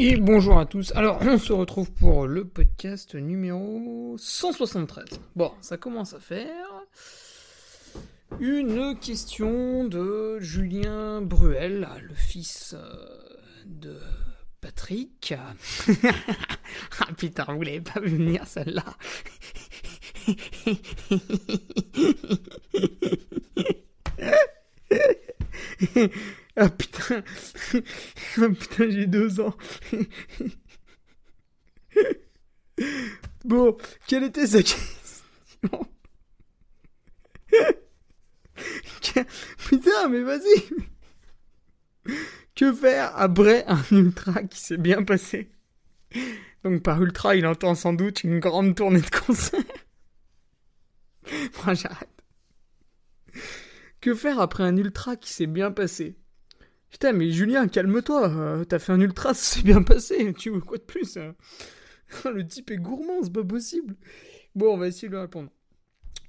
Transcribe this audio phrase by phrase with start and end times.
[0.00, 0.92] Et bonjour à tous.
[0.94, 5.06] Alors, on se retrouve pour le podcast numéro 173.
[5.34, 6.68] Bon, ça commence à faire.
[8.38, 12.94] Une question de Julien Bruel, le fils euh,
[13.66, 13.98] de
[14.60, 15.34] Patrick.
[17.00, 18.84] ah putain, vous l'avez pas vu venir celle-là.
[26.60, 29.54] Ah putain, ah putain, j'ai deux ans.
[33.44, 33.76] bon,
[34.08, 35.86] quelle était sa question
[39.68, 40.64] Putain, mais vas-y
[42.56, 45.52] Que faire après un ultra qui s'est bien passé?
[46.64, 49.62] Donc par ultra, il entend sans doute une grande tournée de concert.
[51.64, 52.08] Moi, j'arrête.
[54.00, 56.17] Que faire après un ultra qui s'est bien passé?
[56.90, 58.28] Putain, mais Julien, calme-toi.
[58.30, 60.32] Euh, t'as fait un ultra, ça s'est bien passé.
[60.34, 61.34] Tu veux quoi de plus hein
[62.24, 63.96] Le type est gourmand, c'est pas possible.
[64.54, 65.50] Bon, on va essayer de lui répondre.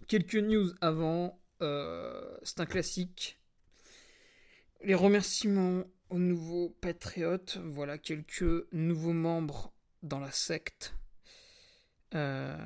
[0.07, 1.39] Quelques news avant.
[1.61, 3.39] Euh, c'est un classique.
[4.81, 7.59] Les remerciements aux nouveaux patriotes.
[7.63, 10.95] Voilà quelques nouveaux membres dans la secte.
[12.15, 12.57] Euh,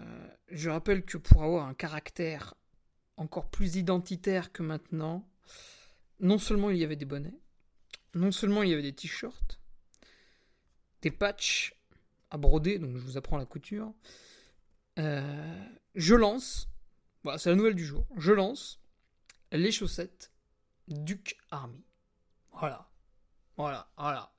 [0.50, 2.56] je rappelle que pour avoir un caractère
[3.18, 5.28] encore plus identitaire que maintenant,
[6.20, 7.38] non seulement il y avait des bonnets,
[8.14, 9.60] non seulement il y avait des t-shirts,
[11.02, 11.76] des patchs
[12.30, 13.94] à broder, donc je vous apprends la couture.
[15.00, 15.66] Euh,
[15.96, 16.70] je lance,
[17.24, 18.80] voilà, c'est la nouvelle du jour, je lance
[19.52, 20.32] les chaussettes
[20.88, 21.84] Duke Army.
[22.52, 22.90] Voilà,
[23.58, 24.34] voilà, voilà.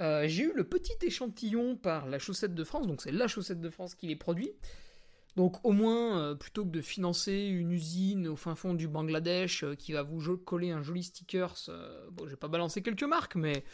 [0.00, 3.60] Euh, j'ai eu le petit échantillon par la chaussette de France, donc c'est la chaussette
[3.60, 4.50] de France qui les produit.
[5.36, 9.64] Donc au moins, euh, plutôt que de financer une usine au fin fond du Bangladesh
[9.64, 13.34] euh, qui va vous coller un joli stickers, euh, bon, j'ai pas balancé quelques marques,
[13.34, 13.64] mais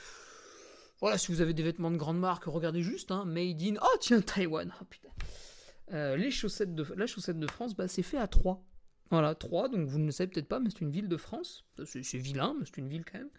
[1.01, 3.97] voilà, si vous avez des vêtements de grande marque, regardez juste, hein, Made in, oh
[4.01, 6.17] tiens, Taïwan, oh, putain.
[6.17, 8.65] les chaussettes de, la chaussette de France, bah, c'est fait à 3.
[9.11, 11.67] Voilà, 3, donc vous ne le savez peut-être pas, mais c'est une ville de France.
[11.85, 13.31] C'est vilain, mais c'est une ville quand même.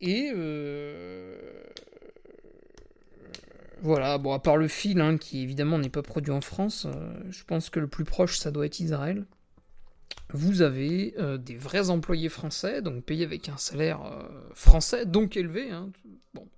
[0.00, 0.30] Et
[3.80, 7.12] voilà, bon, à part le fil, hein, qui évidemment n'est pas produit en France, euh,
[7.30, 9.26] je pense que le plus proche, ça doit être Israël.
[10.32, 15.36] Vous avez euh, des vrais employés français, donc payés avec un salaire euh, français, donc
[15.36, 15.70] élevé.
[15.70, 15.90] Hein,
[16.34, 16.48] bon.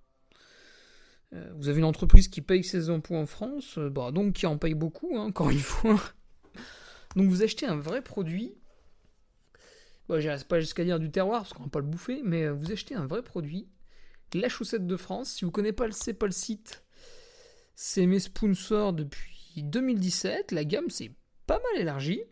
[1.57, 4.75] vous avez une entreprise qui paye ses impôts en France, bah, donc qui en paye
[4.75, 6.01] beaucoup, hein, encore une fois.
[7.17, 8.55] donc vous achetez un vrai produit.
[10.09, 12.73] Bon, j'irai pas jusqu'à dire du terroir, parce qu'on va pas le bouffer, mais vous
[12.73, 13.69] achetez un vrai produit.
[14.33, 15.89] La chaussette de France, si vous connaissez pas
[16.19, 16.85] pas le site,
[17.75, 20.53] c'est mes sponsors depuis 2017.
[20.53, 21.13] La gamme s'est
[21.47, 22.23] pas mal élargie.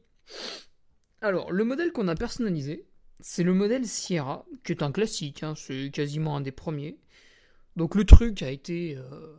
[1.21, 2.87] Alors, le modèle qu'on a personnalisé,
[3.21, 6.99] c'est le modèle Sierra, qui est un classique, hein, c'est quasiment un des premiers.
[7.77, 9.37] Donc le truc a été euh,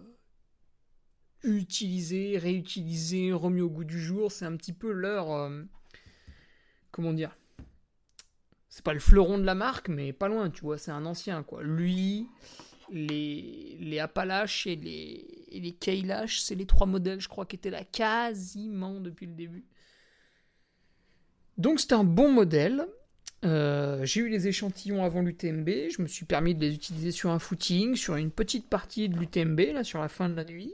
[1.44, 4.32] utilisé, réutilisé, remis au goût du jour.
[4.32, 5.32] C'est un petit peu leur...
[5.32, 5.64] Euh,
[6.92, 7.38] comment dire
[8.68, 11.44] C'est pas le fleuron de la marque, mais pas loin, tu vois, c'est un ancien,
[11.44, 11.64] quoi.
[11.64, 12.28] Lui,
[12.92, 17.56] les, les Appalaches et les, et les Kailash, c'est les trois modèles, je crois, qui
[17.56, 19.66] étaient là quasiment depuis le début.
[21.58, 22.88] Donc c'était un bon modèle.
[23.46, 27.30] Euh, j'ai eu les échantillons avant l'UTMB, je me suis permis de les utiliser sur
[27.30, 30.74] un footing, sur une petite partie de l'UTMB, là, sur la fin de la nuit.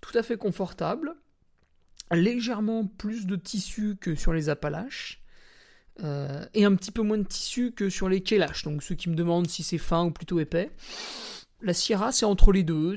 [0.00, 1.14] Tout à fait confortable.
[2.10, 5.22] Légèrement plus de tissu que sur les Appalaches.
[6.02, 8.64] Euh, et un petit peu moins de tissu que sur les Kelash.
[8.64, 10.70] Donc ceux qui me demandent si c'est fin ou plutôt épais.
[11.62, 12.96] La Sierra, c'est entre les deux.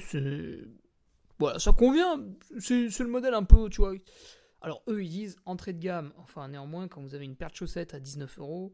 [1.39, 2.23] Voilà, ça convient.
[2.59, 3.93] C'est le modèle un peu, tu vois.
[4.61, 6.11] Alors eux, ils disent entrée de gamme.
[6.17, 8.73] Enfin, néanmoins, quand vous avez une paire de chaussettes à 19 euros,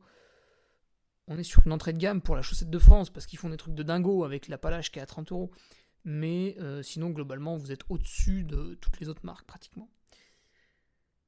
[1.28, 3.50] on est sur une entrée de gamme pour la chaussette de France parce qu'ils font
[3.50, 5.52] des trucs de dingo avec la palage qui est à 30 euros.
[6.06, 9.90] Mais euh, sinon, globalement, vous êtes au-dessus de toutes les autres marques pratiquement.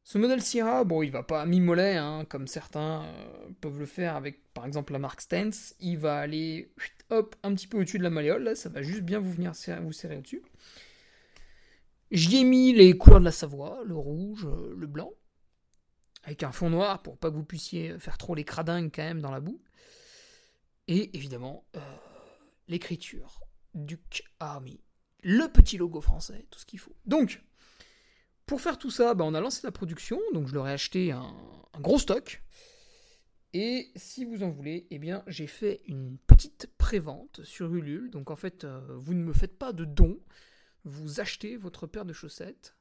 [0.06, 4.18] Ce modèle Sierra, bon, il va pas mi-mollet, hein, comme certains euh, peuvent le faire
[4.18, 5.76] avec, par exemple, la marque Stance.
[5.80, 6.74] Il va aller,
[7.10, 9.54] hop, un petit peu au-dessus de la malléole, là, ça va juste bien vous venir
[9.82, 10.44] vous serrer au-dessus.
[12.12, 15.14] J'y ai mis les couleurs de la Savoie, le rouge, euh, le blanc,
[16.24, 19.22] avec un fond noir pour pas que vous puissiez faire trop les cradingues quand même
[19.22, 19.62] dans la boue.
[20.90, 21.80] Et évidemment, euh,
[22.68, 23.42] l'écriture
[23.74, 24.82] Duke Army.
[25.22, 26.96] Le petit logo français, tout ce qu'il faut.
[27.06, 27.42] Donc,
[28.46, 31.12] pour faire tout ça, bah, on a lancé la production, donc je leur ai acheté
[31.12, 31.34] un,
[31.80, 32.44] gros stock.
[33.54, 38.10] Et si vous en voulez, eh bien, j'ai fait une petite prévente sur Ulule.
[38.10, 40.20] Donc en fait, euh, vous ne me faites pas de dons,
[40.84, 42.76] vous achetez votre paire de chaussettes.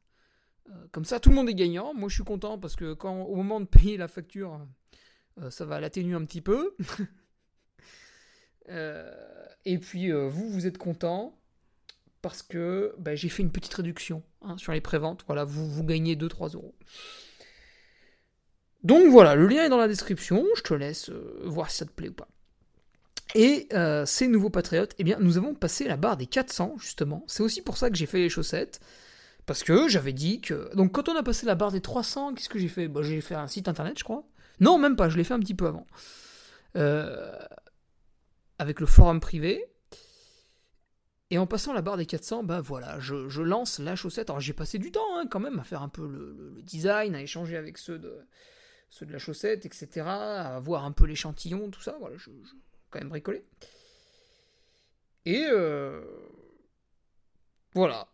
[0.70, 1.92] Euh, comme ça, tout le monde est gagnant.
[1.92, 4.66] Moi, je suis content parce que quand, au moment de payer la facture,
[5.40, 6.74] euh, ça va l'atténuer un petit peu.
[9.64, 11.38] et puis, vous, vous êtes content
[12.22, 15.24] parce que bah, j'ai fait une petite réduction hein, sur les préventes.
[15.26, 16.74] Voilà, vous, vous gagnez 2-3 euros.
[18.84, 20.44] Donc voilà, le lien est dans la description.
[20.56, 22.28] Je te laisse euh, voir si ça te plaît ou pas.
[23.34, 27.24] Et euh, ces nouveaux patriotes, eh bien, nous avons passé la barre des 400, justement.
[27.26, 28.80] C'est aussi pour ça que j'ai fait les chaussettes.
[29.46, 30.74] Parce que j'avais dit que.
[30.74, 32.88] Donc, quand on a passé la barre des 300, qu'est-ce que j'ai fait?
[32.88, 34.24] Bah, J'ai fait un site internet, je crois.
[34.60, 35.86] Non, même pas, je l'ai fait un petit peu avant.
[36.76, 37.36] Euh,
[38.58, 39.64] avec le forum privé.
[41.32, 44.28] Et en passant la barre des 400, bah voilà, je, lance la chaussette.
[44.28, 47.22] Alors j'ai passé du temps hein, quand même à faire un peu le, design, à
[47.22, 48.18] échanger avec ceux de,
[48.90, 50.02] ceux de la chaussette, etc.
[50.06, 51.96] À voir un peu l'échantillon, tout ça.
[52.00, 52.52] Voilà, je, je
[52.90, 53.46] quand même bricolé.
[55.24, 56.04] Et euh,
[57.74, 58.08] voilà.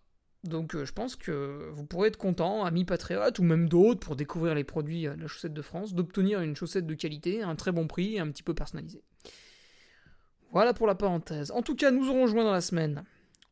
[0.44, 4.14] Donc euh, je pense que vous pourrez être content, amis patriotes ou même d'autres, pour
[4.14, 7.72] découvrir les produits de la chaussette de France, d'obtenir une chaussette de qualité, un très
[7.72, 9.02] bon prix et un petit peu personnalisé.
[10.52, 11.50] Voilà pour la parenthèse.
[11.50, 13.04] En tout cas, nous aurons joint dans la semaine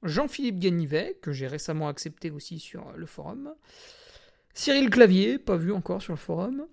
[0.02, 3.54] Jean-Philippe Ganivet, que j'ai récemment accepté aussi sur le forum.
[4.54, 6.66] Cyril Clavier, pas vu encore sur le forum.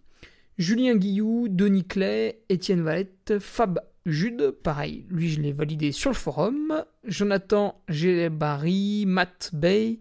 [0.58, 6.16] Julien Guillou, Denis Clay, Étienne Valette, Fab Jude, pareil, lui je l'ai validé sur le
[6.16, 6.84] forum.
[7.06, 10.00] Jonathan Gélébari, Matt Bay,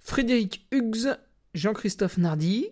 [0.00, 1.16] Frédéric Hughes,
[1.54, 2.68] Jean-Christophe Nardi,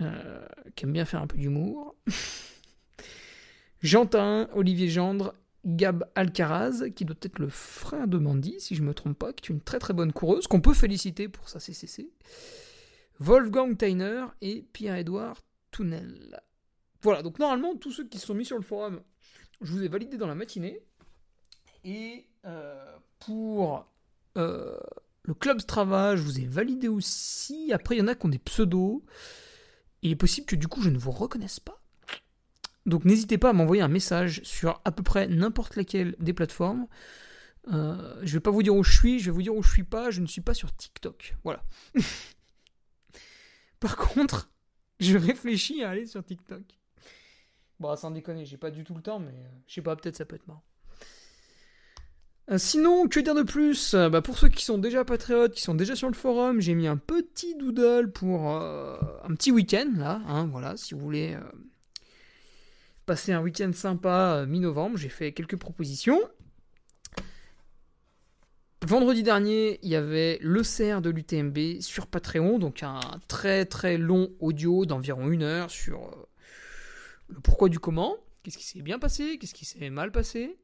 [0.00, 1.94] euh, qui aime bien faire un peu d'humour.
[3.82, 5.34] Jantin, Olivier Gendre
[5.64, 9.32] Gab Alcaraz, qui doit être le frère de Mandy, si je ne me trompe pas,
[9.32, 12.10] qui est une très très bonne coureuse, qu'on peut féliciter pour sa CCC.
[13.18, 16.40] Wolfgang Teiner et Pierre-Édouard Tounel.
[17.02, 19.00] Voilà, donc normalement, tous ceux qui se sont mis sur le forum,
[19.60, 20.80] je vous ai validé dans la matinée.
[21.84, 23.86] Et euh, pour
[24.36, 24.78] euh,
[25.22, 27.72] le Club Strava, je vous ai validé aussi.
[27.72, 29.02] Après, il y en a qui ont des pseudos.
[30.02, 31.81] Il est possible que du coup, je ne vous reconnaisse pas.
[32.86, 36.86] Donc n'hésitez pas à m'envoyer un message sur à peu près n'importe laquelle des plateformes.
[37.68, 39.70] Euh, je vais pas vous dire où je suis, je vais vous dire où je
[39.70, 41.36] suis pas, je ne suis pas sur TikTok.
[41.44, 41.62] Voilà.
[43.80, 44.50] Par contre,
[44.98, 46.62] je réfléchis à aller sur TikTok.
[47.78, 50.16] Bon, sans déconner, j'ai pas du tout le temps, mais euh, je sais pas, peut-être
[50.16, 50.64] ça peut être marrant.
[52.50, 53.94] Euh, sinon, que dire de plus?
[53.94, 56.88] Bah, Pour ceux qui sont déjà patriotes, qui sont déjà sur le forum, j'ai mis
[56.88, 60.20] un petit doodle pour un petit week-end, là.
[60.26, 61.36] Hein, voilà, si vous voulez
[63.32, 64.96] un week-end sympa euh, mi-novembre.
[64.96, 66.20] J'ai fait quelques propositions.
[68.84, 73.96] Vendredi dernier, il y avait le CR de l'UTMB sur Patreon, donc un très très
[73.96, 76.26] long audio d'environ une heure sur euh,
[77.28, 80.58] le pourquoi du comment, qu'est-ce qui s'est bien passé, qu'est-ce qui s'est mal passé.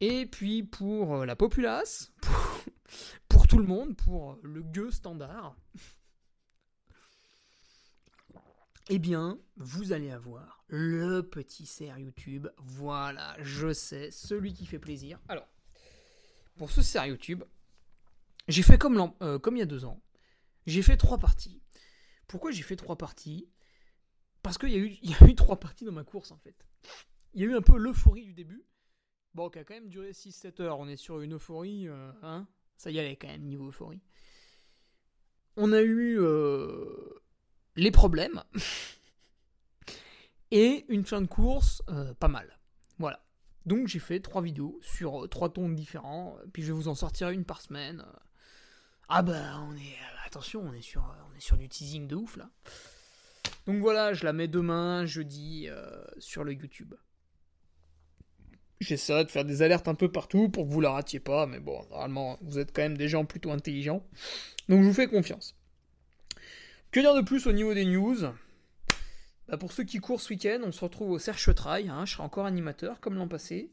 [0.00, 2.64] Et puis pour euh, la populace, pour,
[3.28, 5.56] pour tout le monde, pour le gueux standard,
[8.92, 12.48] eh bien, vous allez avoir le petit CR YouTube.
[12.58, 15.20] Voilà, je sais, celui qui fait plaisir.
[15.28, 15.46] Alors,
[16.56, 17.44] pour ce CR YouTube,
[18.48, 20.02] j'ai fait comme, euh, comme il y a deux ans.
[20.66, 21.62] J'ai fait trois parties.
[22.26, 23.48] Pourquoi j'ai fait trois parties?
[24.42, 26.66] Parce qu'il y, a eu, y a eu trois parties dans ma course, en fait.
[27.34, 28.64] Il y a eu un peu l'euphorie du début.
[29.34, 30.80] Bon, qui a quand même duré 6-7 heures.
[30.80, 32.48] On est sur une euphorie, euh, hein?
[32.76, 34.02] Ça y allait quand même, niveau euphorie.
[35.56, 37.20] On a eu euh,
[37.80, 38.42] les problèmes
[40.50, 42.58] et une fin de course euh, pas mal.
[42.98, 43.24] Voilà.
[43.66, 46.94] Donc j'ai fait trois vidéos sur euh, trois tons différents, puis je vais vous en
[46.94, 48.04] sortir une par semaine.
[49.08, 49.96] Ah bah on est
[50.26, 52.50] attention, on est sur on est sur du teasing de ouf là.
[53.66, 56.94] Donc voilà, je la mets demain, jeudi, euh, sur le YouTube.
[58.80, 61.60] J'essaierai de faire des alertes un peu partout pour que vous la ratiez pas, mais
[61.60, 64.02] bon, normalement, vous êtes quand même des gens plutôt intelligents.
[64.68, 65.59] Donc je vous fais confiance.
[66.90, 68.16] Que dire de plus au niveau des news?
[69.46, 71.88] Bah, Pour ceux qui courent ce week-end, on se retrouve au Serche Trail.
[71.88, 73.70] Hein, je serai encore animateur, comme l'an passé.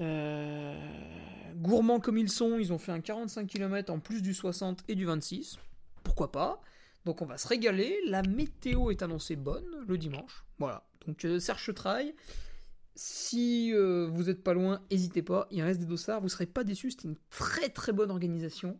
[0.00, 0.74] Euh,
[1.54, 4.96] gourmands comme ils sont, ils ont fait un 45 km en plus du 60 et
[4.96, 5.58] du 26.
[6.02, 6.60] Pourquoi pas?
[7.04, 7.96] Donc on va se régaler.
[8.06, 10.44] La météo est annoncée bonne le dimanche.
[10.58, 10.84] Voilà.
[11.06, 12.16] Donc euh, Serche Trail.
[12.96, 15.46] Si euh, vous n'êtes pas loin, n'hésitez pas.
[15.52, 16.18] Il reste des dossards.
[16.18, 16.90] Vous ne serez pas déçus.
[16.90, 18.76] C'est une très très bonne organisation.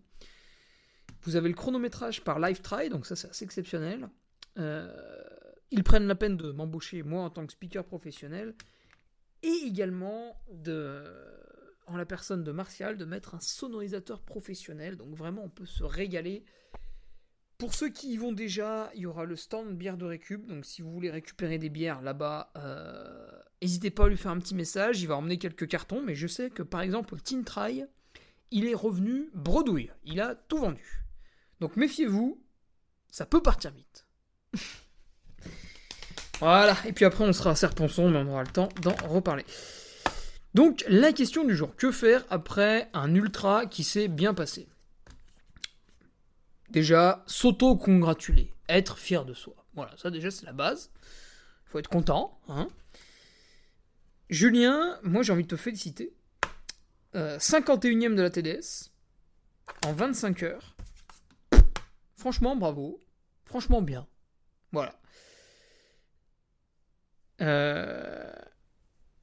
[1.26, 4.08] Vous avez le chronométrage par Live Try, donc ça c'est assez exceptionnel.
[4.58, 4.94] Euh,
[5.72, 8.54] ils prennent la peine de m'embaucher moi en tant que speaker professionnel
[9.42, 10.40] et également
[11.88, 14.96] en la personne de Martial de mettre un sonorisateur professionnel.
[14.96, 16.44] Donc vraiment on peut se régaler.
[17.58, 20.46] Pour ceux qui y vont déjà, il y aura le stand bière de récup.
[20.46, 23.28] Donc si vous voulez récupérer des bières là-bas, euh,
[23.60, 25.02] n'hésitez pas à lui faire un petit message.
[25.02, 26.02] Il va emmener quelques cartons.
[26.02, 27.84] Mais je sais que par exemple, Teen Try,
[28.52, 29.90] il est revenu bredouille.
[30.04, 31.05] Il a tout vendu.
[31.60, 32.42] Donc méfiez-vous,
[33.10, 34.06] ça peut partir vite.
[36.40, 39.44] voilà, et puis après on sera à Serponçon, mais on aura le temps d'en reparler.
[40.54, 44.68] Donc la question du jour, que faire après un ultra qui s'est bien passé?
[46.70, 49.54] Déjà, s'auto-congratuler, être fier de soi.
[49.74, 50.90] Voilà, ça déjà c'est la base.
[51.66, 52.40] Il faut être content.
[52.48, 52.68] Hein
[54.30, 56.12] Julien, moi j'ai envie de te féliciter.
[57.14, 58.90] 51ème euh, de la TDS,
[59.86, 60.75] en 25 heures.
[62.26, 63.00] Franchement, bravo.
[63.44, 64.04] Franchement, bien.
[64.72, 64.98] Voilà.
[67.40, 68.32] Euh,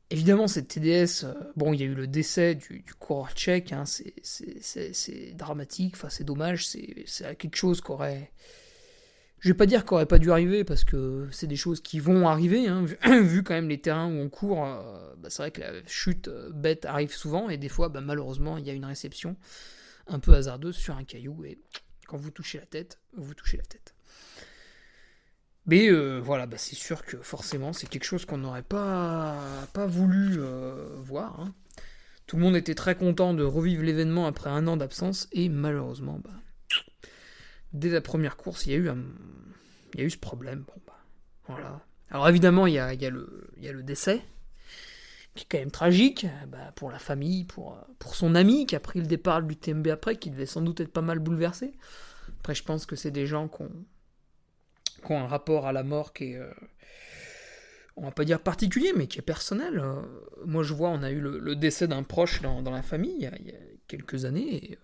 [0.10, 3.84] évidemment, cette TDS, euh, bon, il y a eu le décès du, coureur tchèque, hein,
[3.84, 8.32] c'est dramatique, enfin, c'est dommage, c'est quelque chose qu'aurait.
[9.40, 12.30] Je vais pas dire qu'aurait pas dû arriver parce que c'est des choses qui vont
[12.30, 15.60] arriver, hein, vu, quand même les terrains où on court, euh, bah, c'est vrai que
[15.60, 19.36] la chute bête arrive souvent et des fois, bah, malheureusement, il y a une réception
[20.08, 21.60] un peu hasardeuse sur un caillou et
[22.06, 23.96] quand vous touchez la tête, vous touchez la tête.
[25.66, 29.40] Mais euh, voilà, bah c'est sûr que forcément c'est quelque chose qu'on n'aurait pas,
[29.74, 31.40] pas voulu euh, voir.
[31.40, 31.54] Hein.
[32.28, 36.20] Tout le monde était très content de revivre l'événement après un an d'absence et malheureusement,
[36.24, 36.32] bah,
[37.72, 38.90] dès la première course, il y a eu,
[39.94, 40.66] il y a eu ce problème.
[40.68, 41.86] Bon, bah.
[42.10, 44.22] Alors évidemment, il y a le décès,
[45.36, 48.80] qui est quand même tragique bah, pour la famille, pour, pour son ami qui a
[48.80, 51.74] pris le départ du TMB après, qui devait sans doute être pas mal bouleversé.
[52.40, 53.86] Après, je pense que c'est des gens qui ont,
[55.16, 56.52] un rapport à la mort qui est, euh,
[57.96, 59.80] on va pas dire particulier, mais qui est personnel.
[59.80, 60.02] Euh,
[60.46, 63.28] moi, je vois, on a eu le, décès d'un proche dans, la famille il y,
[63.28, 64.72] a, quelques années.
[64.72, 64.76] Euh,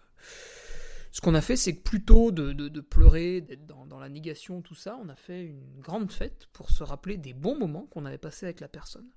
[1.12, 4.62] ce qu'on a fait, c'est que plutôt de, de, pleurer, d'être dans, dans, la négation,
[4.62, 8.06] tout ça, on a fait une grande fête pour se rappeler des bons moments qu'on
[8.06, 9.10] avait passés avec la personne.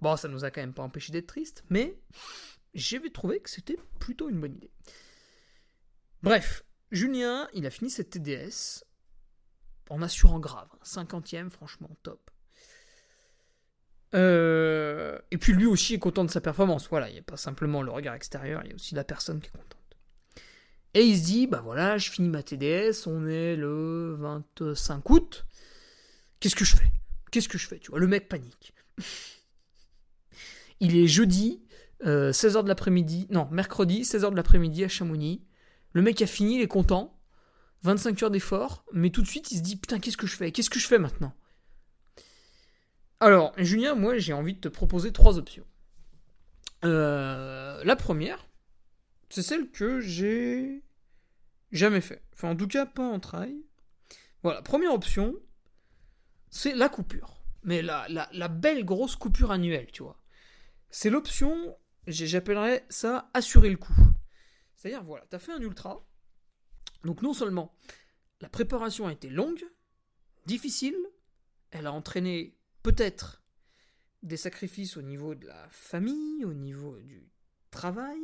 [0.00, 1.98] Bon, ça nous a quand même pas empêché d'être triste, mais
[2.74, 4.70] j'avais trouvé que c'était plutôt une bonne idée.
[6.22, 8.84] Bref, Julien, il a fini cette TDS
[9.90, 10.68] en assurant grave.
[10.84, 12.30] 50e, franchement, top.
[14.14, 16.88] Euh, et puis lui aussi est content de sa performance.
[16.88, 19.40] Voilà, il n'y a pas simplement le regard extérieur, il y a aussi la personne
[19.40, 19.76] qui est contente.
[20.94, 25.46] Et il se dit, bah voilà, je finis ma TDS, on est le 25 août.
[26.40, 26.90] Qu'est-ce que je fais?
[27.30, 27.78] Qu'est-ce que je fais?
[27.78, 28.72] Tu vois, le mec panique.
[30.80, 31.62] Il est jeudi,
[32.02, 35.42] 16h euh, de l'après-midi, non, mercredi, 16h de l'après-midi à Chamonix.
[35.92, 37.14] Le mec a fini, il est content.
[37.82, 40.50] 25 heures d'effort, mais tout de suite il se dit putain qu'est-ce que je fais?
[40.50, 41.32] Qu'est-ce que je fais maintenant?
[43.20, 45.64] Alors, Julien, moi j'ai envie de te proposer trois options.
[46.84, 48.48] Euh, la première,
[49.30, 50.82] c'est celle que j'ai
[51.72, 52.22] jamais fait.
[52.32, 53.56] Enfin, en tout cas, pas en trail.
[54.42, 55.34] Voilà, première option,
[56.50, 57.40] c'est la coupure.
[57.64, 60.17] Mais la, belle grosse coupure annuelle, tu vois.
[60.90, 61.76] C'est l'option,
[62.06, 63.94] j'appellerais ça assurer le coup.
[64.74, 66.06] C'est-à-dire, voilà, tu as fait un ultra.
[67.04, 67.74] Donc non seulement
[68.40, 69.64] la préparation a été longue,
[70.46, 70.96] difficile,
[71.70, 73.42] elle a entraîné peut-être
[74.22, 77.30] des sacrifices au niveau de la famille, au niveau du
[77.70, 78.20] travail,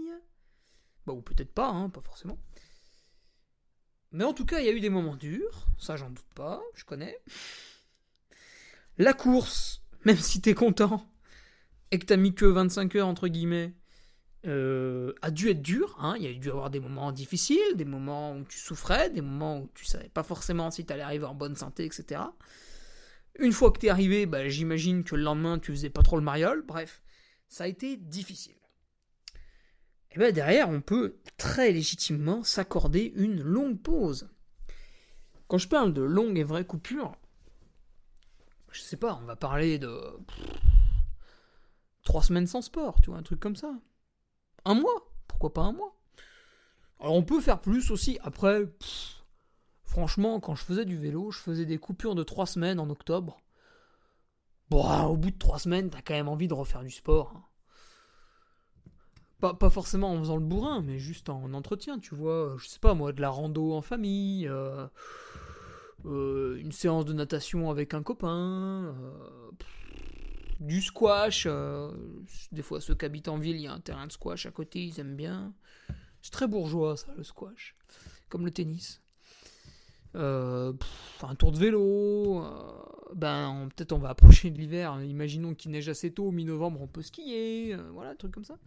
[1.06, 2.38] bah, ou peut-être pas, hein, pas forcément.
[4.12, 6.62] Mais en tout cas, il y a eu des moments durs, ça j'en doute pas,
[6.74, 7.20] je connais.
[8.96, 11.12] La course, même si t'es content
[11.94, 13.72] et que t'as mis que 25 heures entre guillemets,
[14.46, 15.96] euh, a dû être dur.
[16.00, 16.16] Hein.
[16.18, 19.60] Il y a dû avoir des moments difficiles, des moments où tu souffrais, des moments
[19.60, 22.20] où tu savais pas forcément si tu allais arriver en bonne santé, etc.
[23.38, 26.16] Une fois que tu es arrivé, bah, j'imagine que le lendemain tu faisais pas trop
[26.16, 26.62] le mariole.
[26.62, 27.00] Bref,
[27.48, 28.56] ça a été difficile.
[30.10, 34.28] Et bien derrière, on peut très légitimement s'accorder une longue pause.
[35.46, 37.12] Quand je parle de longue et vraie coupure,
[38.72, 39.96] je sais pas, on va parler de
[42.04, 43.74] trois semaines sans sport, tu vois, un truc comme ça.
[44.64, 45.96] Un mois, pourquoi pas un mois
[47.00, 48.18] Alors on peut faire plus aussi.
[48.22, 48.62] Après,
[49.84, 53.38] franchement, quand je faisais du vélo, je faisais des coupures de trois semaines en octobre.
[54.70, 57.32] Bon, au bout de trois semaines, t'as quand même envie de refaire du sport.
[57.36, 57.44] Hein.
[59.52, 62.54] Pas, forcément en faisant le bourrin, mais juste en entretien, tu vois.
[62.56, 64.86] Je sais pas moi, de la rando en famille, euh,
[66.06, 69.50] euh, une séance de natation avec un copain, euh,
[70.64, 71.46] du squash.
[72.52, 74.50] des fois, ceux qui habitent en ville, il y a un terrain de squash à
[74.50, 75.54] côté, ils aiment bien.
[76.22, 77.76] C'est très bourgeois, ça, le squash.
[78.28, 79.00] Comme le tennis.
[80.14, 82.44] un tour de vélo.
[83.14, 85.00] ben, peut-être on va approcher de l'hiver.
[85.02, 87.76] Imaginons qu'il neige assez tôt, mi-novembre, on peut skier.
[87.92, 88.58] voilà, un truc comme ça.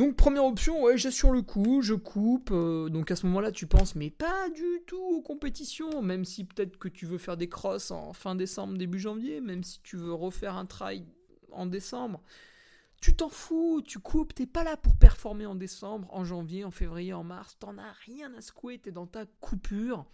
[0.00, 2.52] Donc première option, ouais, sur le coup, je coupe.
[2.52, 6.44] Euh, donc à ce moment-là, tu penses, mais pas du tout aux compétitions, même si
[6.44, 9.98] peut-être que tu veux faire des crosses en fin décembre, début janvier, même si tu
[9.98, 11.04] veux refaire un trail
[11.52, 12.22] en décembre.
[13.02, 16.70] Tu t'en fous, tu coupes, t'es pas là pour performer en décembre, en janvier, en
[16.70, 20.06] février, en mars, t'en as rien à secouer, t'es dans ta coupure.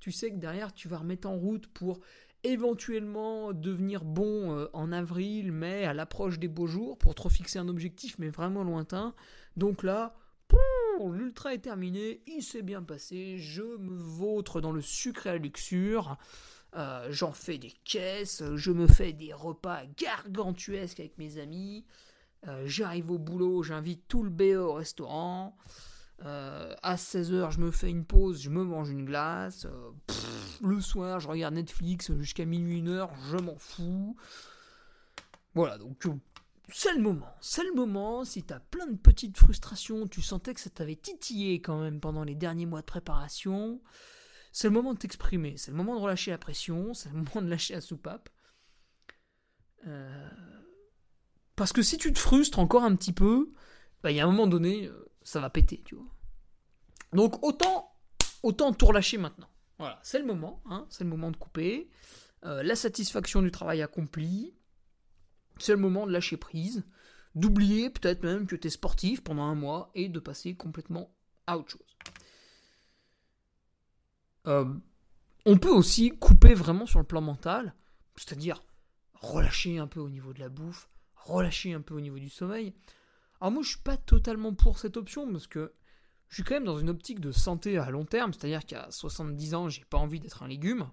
[0.00, 2.00] Tu sais que derrière, tu vas remettre en route pour
[2.44, 7.58] éventuellement devenir bon euh, en avril, mai, à l'approche des beaux jours, pour trop fixer
[7.58, 9.14] un objectif, mais vraiment lointain.
[9.56, 10.14] Donc là,
[11.08, 15.38] l'ultra est terminé, il s'est bien passé, je me vautre dans le sucre et la
[15.38, 16.16] luxure.
[16.76, 21.84] Euh, j'en fais des caisses, je me fais des repas gargantuesques avec mes amis.
[22.46, 25.56] Euh, j'arrive au boulot, j'invite tout le BE au restaurant.
[26.24, 29.64] Euh, à 16h, je me fais une pause, je me mange une glace.
[29.64, 29.90] Euh,
[30.62, 34.16] le soir, je regarde Netflix jusqu'à minuit, 1h, je m'en fous.
[35.54, 36.14] Voilà, donc euh,
[36.68, 37.32] c'est le moment.
[37.40, 38.24] C'est le moment.
[38.24, 42.24] Si t'as plein de petites frustrations, tu sentais que ça t'avait titillé quand même pendant
[42.24, 43.80] les derniers mois de préparation.
[44.52, 45.56] C'est le moment de t'exprimer.
[45.56, 46.92] C'est le moment de relâcher la pression.
[46.92, 48.28] C'est le moment de lâcher la soupape.
[51.56, 53.52] Parce que si tu te frustres encore un petit peu,
[54.02, 54.90] bah, il y a un moment donné,
[55.22, 56.06] ça va péter, tu vois.
[57.12, 57.92] Donc autant,
[58.42, 59.48] autant tout relâcher maintenant.
[59.78, 61.90] Voilà, c'est le moment, hein, c'est le moment de couper.
[62.44, 64.54] Euh, la satisfaction du travail accompli,
[65.58, 66.84] c'est le moment de lâcher prise,
[67.34, 71.10] d'oublier peut-être même que tu es sportif pendant un mois et de passer complètement
[71.46, 71.96] à autre chose.
[74.46, 74.72] Euh,
[75.46, 77.74] on peut aussi couper vraiment sur le plan mental,
[78.16, 78.62] c'est-à-dire
[79.14, 82.74] relâcher un peu au niveau de la bouffe, relâcher un peu au niveau du sommeil.
[83.40, 85.72] Alors moi, je suis pas totalement pour cette option parce que
[86.28, 89.54] je suis quand même dans une optique de santé à long terme, c'est-à-dire qu'à 70
[89.54, 90.90] ans, j'ai pas envie d'être un légume.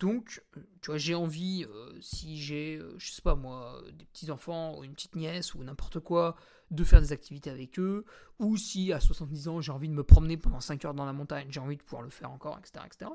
[0.00, 0.42] Donc,
[0.80, 4.84] tu vois, j'ai envie, euh, si j'ai, euh, je sais pas moi, des petits-enfants ou
[4.84, 6.36] une petite nièce ou n'importe quoi,
[6.70, 8.06] de faire des activités avec eux,
[8.38, 11.12] ou si à 70 ans, j'ai envie de me promener pendant 5 heures dans la
[11.12, 12.84] montagne, j'ai envie de pouvoir le faire encore, etc.
[12.86, 13.10] etc.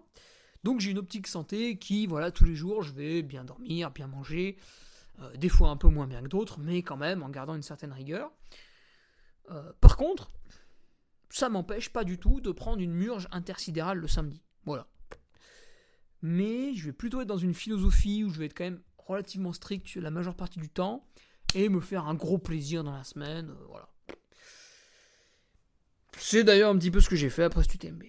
[0.63, 4.07] Donc, j'ai une optique santé qui, voilà, tous les jours, je vais bien dormir, bien
[4.07, 4.57] manger,
[5.21, 7.61] euh, des fois un peu moins bien que d'autres, mais quand même en gardant une
[7.61, 8.31] certaine rigueur.
[9.51, 10.29] Euh, par contre,
[11.29, 14.41] ça m'empêche pas du tout de prendre une murge intersidérale le samedi.
[14.65, 14.87] Voilà.
[16.21, 19.53] Mais je vais plutôt être dans une philosophie où je vais être quand même relativement
[19.53, 21.05] strict la majeure partie du temps
[21.53, 23.49] et me faire un gros plaisir dans la semaine.
[23.49, 23.87] Euh, voilà.
[26.17, 28.03] C'est d'ailleurs un petit peu ce que j'ai fait après ce UTMB.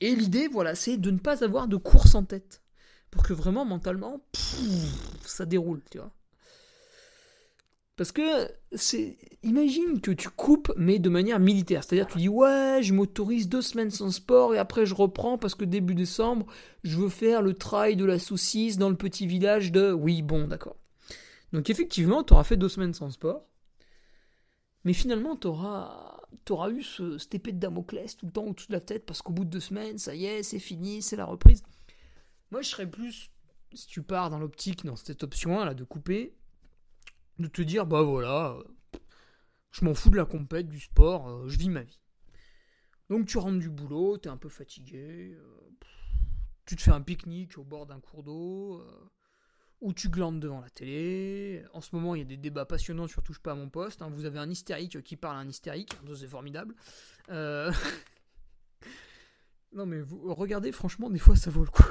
[0.00, 2.62] Et l'idée, voilà, c'est de ne pas avoir de course en tête
[3.10, 4.20] pour que vraiment mentalement
[5.24, 6.12] ça déroule, tu vois.
[7.96, 8.22] Parce que
[8.72, 13.48] c'est imagine que tu coupes mais de manière militaire, c'est-à-dire tu dis ouais, je m'autorise
[13.48, 16.46] deux semaines sans sport et après je reprends parce que début décembre,
[16.84, 20.46] je veux faire le trail de la saucisse dans le petit village de oui, bon,
[20.46, 20.76] d'accord.
[21.52, 23.44] Donc effectivement, tu auras fait deux semaines sans sport.
[24.84, 28.74] Mais finalement, tu auras, eu ce, cette épée de Damoclès tout le temps au-dessus de
[28.74, 31.24] la tête parce qu'au bout de deux semaines, ça y est, c'est fini, c'est la
[31.24, 31.62] reprise.
[32.50, 33.30] Moi, je serais plus,
[33.74, 36.34] si tu pars dans l'optique, dans cette option 1, là, de couper,
[37.38, 38.64] de te dire, bah voilà, euh,
[39.70, 42.00] je m'en fous de la compète, du sport, euh, je vis ma vie.
[43.10, 45.70] Donc tu rentres du boulot, t'es un peu fatigué, euh,
[46.66, 48.84] tu te fais un pique-nique au bord d'un cours d'eau,
[49.80, 51.64] ou tu glandes devant la télé.
[51.72, 54.02] En ce moment, il y a des débats passionnants sur Touche pas à mon poste.
[54.02, 54.10] Hein.
[54.10, 56.74] Vous avez un hystérique qui parle à un hystérique, c'est formidable.
[57.28, 57.72] non
[59.86, 61.84] mais vous regardez, franchement, des fois ça vaut le coup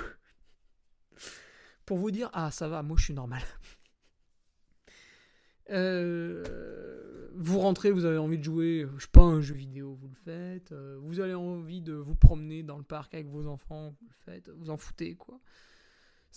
[1.87, 3.41] pour vous dire ah ça va, moi je suis normal.
[5.69, 10.07] Euh, vous rentrez, vous avez envie de jouer, je sais pas, un jeu vidéo, vous
[10.07, 10.71] le faites.
[10.71, 14.15] Euh, vous avez envie de vous promener dans le parc avec vos enfants, vous le
[14.23, 14.49] faites.
[14.51, 15.41] Vous en foutez, quoi.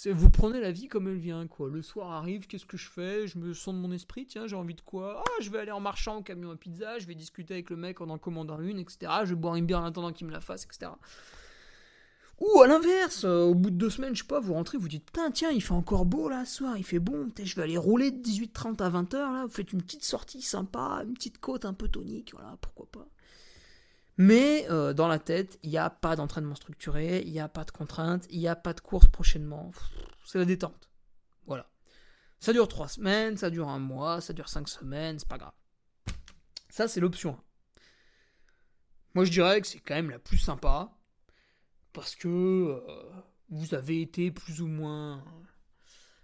[0.04, 1.68] Vous prenez la vie comme elle vient, quoi.
[1.68, 3.28] Le soir arrive, qu'est-ce que je fais?
[3.28, 5.22] Je me sens de mon esprit, tiens, j'ai envie de quoi?
[5.24, 7.76] Ah, je vais aller en marchant au camion à pizza, je vais discuter avec le
[7.76, 9.12] mec en en commandant une, etc.
[9.26, 10.90] Je vais boire une bière en attendant qu'il me la fasse, etc.
[12.40, 14.88] Ou à l'inverse, euh, au bout de deux semaines, je sais pas, vous rentrez, vous
[14.88, 17.62] dites Putain, tiens, il fait encore beau là ce soir, il fait bon, je vais
[17.62, 21.38] aller rouler de 18h30 à 20h là, vous faites une petite sortie sympa, une petite
[21.38, 23.06] côte un peu tonique, voilà, pourquoi pas.
[24.16, 27.64] Mais euh, dans la tête, il n'y a pas d'entraînement structuré, il n'y a pas
[27.64, 29.70] de contraintes, il n'y a pas de course prochainement.
[30.24, 30.90] C'est la détente.
[31.46, 31.66] Voilà.
[32.38, 35.52] Ça dure trois semaines, ça dure un mois, ça dure cinq semaines, c'est pas grave.
[36.68, 37.42] Ça, c'est l'option 1.
[39.14, 40.90] Moi, je dirais que c'est quand même la plus sympa
[41.92, 42.80] parce que euh,
[43.50, 45.24] vous avez été plus ou moins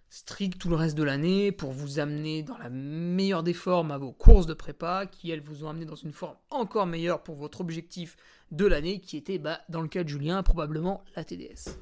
[0.09, 3.99] strict tout le reste de l'année pour vous amener dans la meilleure des formes à
[3.99, 7.37] vos courses de prépa, qui elles vous ont amené dans une forme encore meilleure pour
[7.37, 8.17] votre objectif
[8.51, 11.79] de l'année, qui était, bah, dans le cas de Julien, probablement la TDS.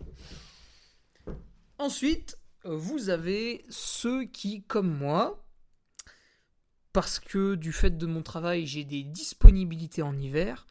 [1.79, 5.47] Ensuite, vous avez ceux qui, comme moi,
[6.93, 10.67] parce que du fait de mon travail, j'ai des disponibilités en hiver,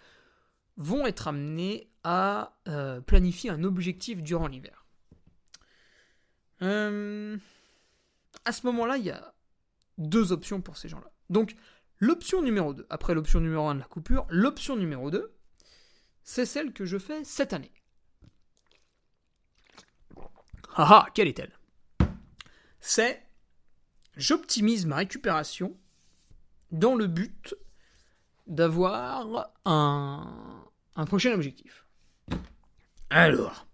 [0.78, 4.86] vont être amenés à euh, planifier un objectif durant l'hiver.
[6.62, 7.38] Euh,
[8.46, 9.34] à ce moment-là, il y a
[9.98, 11.12] deux options pour ces gens-là.
[11.30, 11.56] Donc,
[12.00, 15.34] l'option numéro 2, après l'option numéro 1 de la coupure, l'option numéro 2,
[16.24, 17.72] c'est celle que je fais cette année.
[20.76, 21.52] Ah ah, quelle est-elle?
[22.80, 23.24] C'est
[24.18, 25.78] j'optimise ma récupération
[26.72, 27.56] dans le but
[28.48, 30.63] d'avoir un,
[30.96, 31.86] un prochain objectif.
[33.10, 33.68] Alors,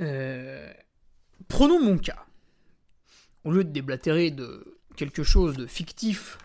[0.00, 0.72] euh,
[1.48, 2.24] prenons mon cas.
[3.44, 6.38] Au lieu de déblatérer de quelque chose de fictif,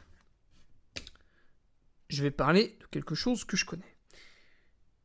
[2.09, 3.95] je vais parler de quelque chose que je connais.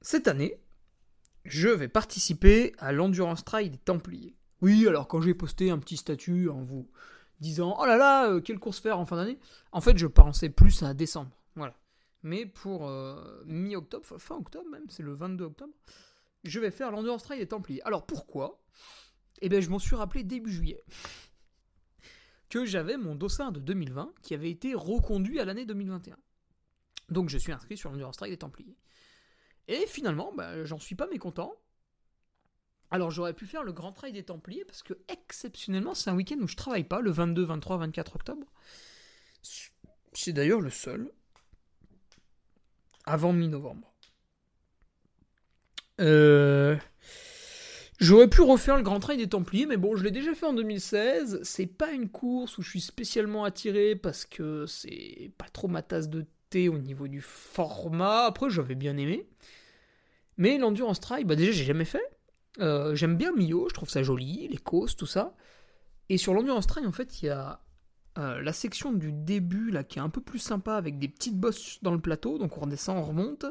[0.02, 0.60] Cette année,
[1.44, 4.36] je vais participer à l'Endurance Trail des Templiers.
[4.60, 6.90] Oui, alors quand j'ai posté un petit statut en vous
[7.40, 9.38] disant Oh là là, euh, quelle course faire en fin d'année
[9.72, 11.30] En fait, je pensais plus à décembre.
[12.26, 15.72] Mais pour euh, mi-octobre, fin octobre même, c'est le 22 octobre,
[16.42, 17.80] je vais faire l'Endurance Trail des Templiers.
[17.84, 18.60] Alors pourquoi?
[19.42, 20.82] Eh bien, je m'en suis rappelé début juillet
[22.50, 26.16] que j'avais mon dossard de 2020 qui avait été reconduit à l'année 2021.
[27.10, 28.76] Donc je suis inscrit sur l'Endurance Trail des Templiers.
[29.68, 31.54] Et finalement, bah, j'en suis pas mécontent.
[32.90, 36.38] Alors j'aurais pu faire le Grand Trail des Templiers parce que exceptionnellement c'est un week-end
[36.40, 38.52] où je travaille pas, le 22, 23, 24 octobre.
[40.12, 41.12] C'est d'ailleurs le seul
[43.06, 43.92] avant mi-novembre.
[46.00, 46.76] Euh...
[47.98, 50.52] J'aurais pu refaire le Grand Trail des Templiers, mais bon, je l'ai déjà fait en
[50.52, 51.40] 2016.
[51.42, 55.80] C'est pas une course où je suis spécialement attiré parce que c'est pas trop ma
[55.80, 58.24] tasse de thé au niveau du format.
[58.26, 59.26] Après, j'avais bien aimé.
[60.36, 62.04] Mais l'Endurance Trail, bah déjà, j'ai jamais fait.
[62.60, 65.34] Euh, j'aime bien Mio, je trouve ça joli, les courses, tout ça.
[66.10, 67.60] Et sur l'Endurance Trail, en fait, il y a
[68.18, 71.38] euh, la section du début là qui est un peu plus sympa avec des petites
[71.38, 73.46] bosses dans le plateau, donc on redescend, on remonte.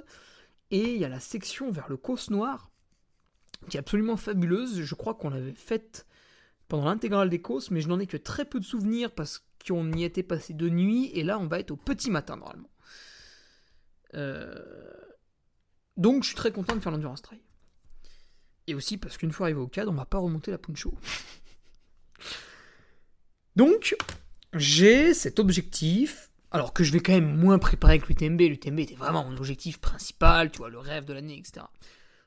[0.71, 2.71] Et il y a la section vers le Causse Noir
[3.69, 4.81] qui est absolument fabuleuse.
[4.81, 6.07] Je crois qu'on l'avait faite
[6.67, 9.91] pendant l'intégrale des courses, mais je n'en ai que très peu de souvenirs parce qu'on
[9.93, 12.69] y était passé de nuit, et là on va être au petit matin normalement.
[14.13, 14.55] Euh,
[15.97, 17.41] donc je suis très content de faire l'endurance trail.
[18.67, 20.97] Et aussi parce qu'une fois arrivé au cadre, on va pas remonter la puncho.
[23.55, 23.95] donc,
[24.55, 28.39] j'ai cet objectif, alors que je vais quand même moins préparer que l'UTMB.
[28.41, 31.65] L'UTMB était vraiment mon objectif principal, tu vois, le rêve de l'année, etc.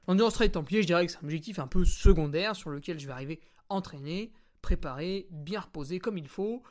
[0.07, 3.07] Endurance Trail Templier, je dirais que c'est un objectif un peu secondaire sur lequel je
[3.07, 6.63] vais arriver entraîné, préparé, bien reposé comme il faut.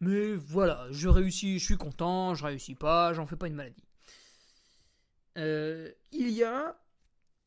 [0.00, 3.84] Mais voilà, je réussis, je suis content, je réussis pas, j'en fais pas une maladie.
[5.38, 6.78] Euh, il y a,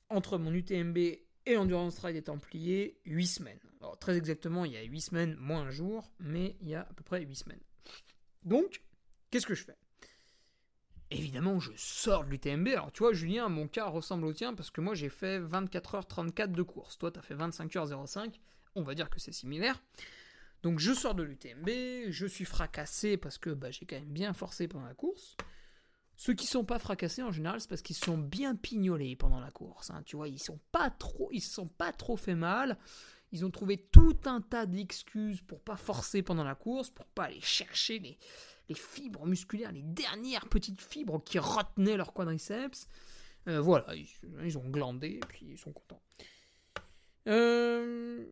[0.09, 3.59] entre mon UTMB et Endurance Trail des Templiers, 8 semaines.
[3.81, 6.81] Alors, très exactement, il y a 8 semaines moins un jour, mais il y a
[6.81, 7.61] à peu près 8 semaines.
[8.43, 8.81] Donc,
[9.31, 9.77] qu'est-ce que je fais?
[11.11, 12.67] Évidemment, je sors de l'UTMB.
[12.67, 16.51] Alors, tu vois, Julien, mon cas ressemble au tien parce que moi, j'ai fait 24h34
[16.51, 16.97] de course.
[16.97, 18.35] Toi, tu as fait 25h05.
[18.75, 19.81] On va dire que c'est similaire.
[20.61, 21.69] Donc, je sors de l'UTMB.
[22.09, 25.35] Je suis fracassé parce que bah, j'ai quand même bien forcé pendant la course.
[26.15, 29.51] Ceux qui sont pas fracassés en général, c'est parce qu'ils sont bien pignolés pendant la
[29.51, 29.89] course.
[29.89, 30.03] Hein.
[30.05, 32.77] Tu vois, ils sont pas trop, ils se sont pas trop fait mal.
[33.31, 37.25] Ils ont trouvé tout un tas d'excuses pour pas forcer pendant la course, pour pas
[37.25, 38.17] aller chercher les,
[38.75, 42.87] fibres musculaires, les dernières petites fibres qui retenaient leur quadriceps.
[43.47, 46.01] Euh, voilà, ils, ont glandé et puis ils sont contents.
[47.27, 48.25] Euh,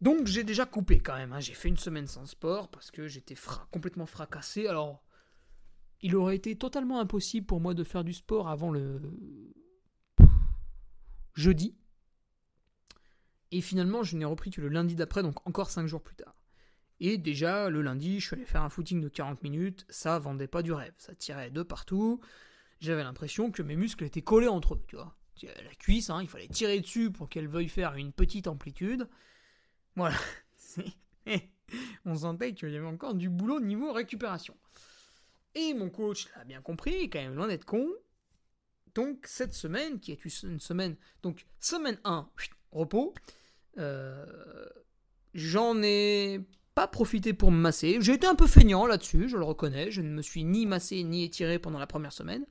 [0.00, 1.32] donc j'ai déjà coupé quand même.
[1.32, 1.40] Hein.
[1.40, 3.36] J'ai fait une semaine sans sport parce que j'étais
[3.70, 4.66] complètement fracassé.
[4.68, 5.02] Alors,
[6.00, 9.00] il aurait été totalement impossible pour moi de faire du sport avant le
[11.34, 11.76] jeudi.
[13.50, 16.34] Et finalement, je n'ai repris que le lundi d'après, donc encore 5 jours plus tard.
[17.00, 20.48] Et déjà, le lundi, je suis allé faire un footing de 40 minutes, ça vendait
[20.48, 22.20] pas du rêve, ça tirait de partout,
[22.80, 25.14] j'avais l'impression que mes muscles étaient collés entre eux, tu vois.
[25.42, 29.08] La cuisse, hein, il fallait tirer dessus pour qu'elle veuille faire une petite amplitude.
[29.94, 30.16] Voilà.
[32.04, 34.56] On sentait qu'il y avait encore du boulot niveau récupération.
[35.54, 37.88] Et mon coach l'a bien compris, quand même loin d'être con.
[38.94, 42.28] Donc cette semaine, qui est une semaine, donc semaine 1,
[42.72, 43.14] repos,
[45.34, 46.40] j'en ai
[46.74, 47.98] pas profité pour me masser.
[48.00, 49.90] J'ai été un peu feignant là-dessus, je le reconnais.
[49.90, 52.46] Je ne me suis ni massé ni étiré pendant la première semaine.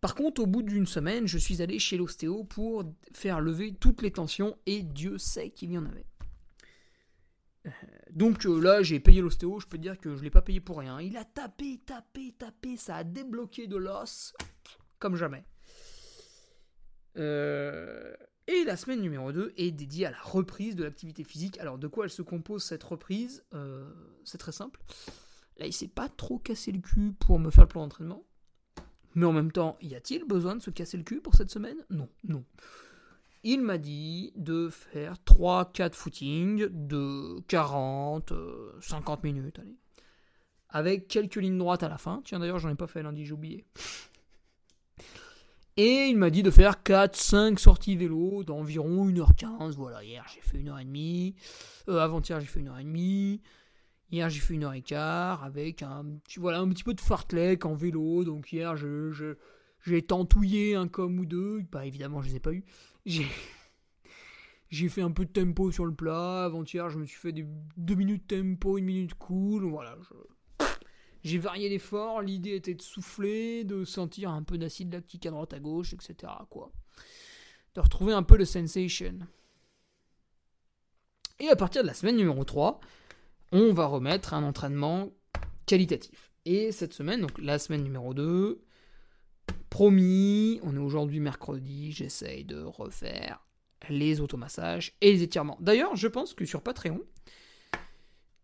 [0.00, 4.02] Par contre, au bout d'une semaine, je suis allé chez l'ostéo pour faire lever toutes
[4.02, 6.06] les tensions et Dieu sait qu'il y en avait.
[7.66, 7.70] Euh,
[8.10, 10.60] donc euh, là, j'ai payé l'ostéo, je peux dire que je ne l'ai pas payé
[10.60, 11.00] pour rien.
[11.00, 14.34] Il a tapé, tapé, tapé, ça a débloqué de l'os
[14.98, 15.44] comme jamais.
[17.16, 18.14] Euh,
[18.50, 21.58] et la semaine numéro 2 est dédiée à la reprise de l'activité physique.
[21.58, 23.44] Alors de quoi elle se compose cette reprise?
[24.24, 24.80] C'est très simple.
[25.58, 28.24] Là, il s'est pas trop cassé le cul pour me faire le plan d'entraînement.
[29.14, 31.76] Mais en même temps, y a-t-il besoin de se casser le cul pour cette semaine?
[31.90, 32.44] Non, non.
[33.42, 38.32] Il m'a dit de faire 3-4 footings de 40,
[38.80, 39.76] 50 euh, minutes, allez.
[40.68, 42.22] Avec quelques lignes droites à la fin.
[42.24, 43.64] Tiens, d'ailleurs, j'en ai pas fait lundi, j'ai oublié.
[45.82, 49.76] Et il m'a dit de faire 4-5 sorties vélo d'environ 1h15.
[49.76, 51.34] Voilà, hier j'ai fait 1h30.
[51.88, 53.40] Euh, avant-hier j'ai fait 1h30.
[54.12, 58.24] Hier, j'ai fait une heure et quart avec un, petit peu de fartlek en vélo.
[58.24, 59.36] Donc hier, je, je,
[59.86, 61.62] j'ai tentouillé un com ou deux.
[61.72, 62.62] Bah, évidemment, je les ai pas eu.
[63.06, 63.26] J'ai,
[64.68, 66.44] j'ai fait un peu de tempo sur le plat.
[66.44, 67.46] Avant-hier, je me suis fait des
[67.78, 69.64] deux minutes tempo, une minute cool.
[69.64, 69.96] Voilà,
[71.22, 72.22] j'ai varié l'effort.
[72.22, 76.32] L'idée était de souffler, de sentir un peu d'acide lactique à droite à gauche, etc.
[76.48, 76.72] Quoi.
[77.74, 79.18] De retrouver un peu le sensation.
[81.38, 82.80] Et à partir de la semaine numéro 3,
[83.52, 85.10] on va remettre un entraînement
[85.66, 86.32] qualitatif.
[86.44, 88.62] Et cette semaine, donc la semaine numéro 2,
[89.70, 93.46] promis, on est aujourd'hui mercredi, j'essaye de refaire
[93.88, 95.56] les automassages et les étirements.
[95.60, 97.00] D'ailleurs, je pense que sur Patreon,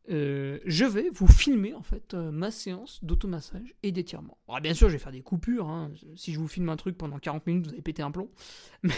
[0.09, 4.39] euh, je vais vous filmer en fait euh, ma séance d'automassage et d'étirement.
[4.49, 5.69] Alors, bien sûr, je vais faire des coupures.
[5.69, 5.93] Hein.
[6.15, 8.31] Si je vous filme un truc pendant 40 minutes, vous allez péter un plomb.